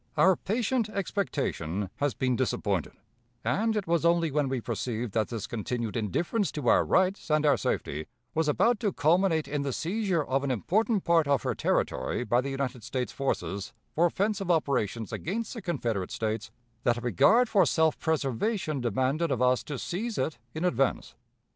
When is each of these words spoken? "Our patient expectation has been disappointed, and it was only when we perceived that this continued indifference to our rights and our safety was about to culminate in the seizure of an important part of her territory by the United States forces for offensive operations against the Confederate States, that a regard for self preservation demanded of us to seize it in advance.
"Our 0.17 0.35
patient 0.35 0.89
expectation 0.89 1.91
has 1.97 2.15
been 2.15 2.35
disappointed, 2.35 2.93
and 3.45 3.75
it 3.75 3.85
was 3.85 4.03
only 4.03 4.31
when 4.31 4.49
we 4.49 4.59
perceived 4.59 5.11
that 5.13 5.27
this 5.27 5.45
continued 5.45 5.95
indifference 5.95 6.51
to 6.53 6.67
our 6.69 6.83
rights 6.83 7.29
and 7.29 7.45
our 7.45 7.55
safety 7.55 8.07
was 8.33 8.47
about 8.47 8.79
to 8.79 8.93
culminate 8.93 9.47
in 9.47 9.61
the 9.61 9.71
seizure 9.71 10.23
of 10.23 10.43
an 10.43 10.49
important 10.49 11.03
part 11.03 11.27
of 11.27 11.43
her 11.43 11.53
territory 11.53 12.23
by 12.23 12.41
the 12.41 12.49
United 12.49 12.83
States 12.83 13.11
forces 13.11 13.73
for 13.93 14.07
offensive 14.07 14.49
operations 14.49 15.13
against 15.13 15.53
the 15.53 15.61
Confederate 15.61 16.09
States, 16.09 16.49
that 16.81 16.97
a 16.97 17.01
regard 17.01 17.47
for 17.47 17.63
self 17.67 17.99
preservation 17.99 18.81
demanded 18.81 19.29
of 19.29 19.39
us 19.39 19.63
to 19.65 19.77
seize 19.77 20.17
it 20.17 20.39
in 20.55 20.65
advance. 20.65 21.13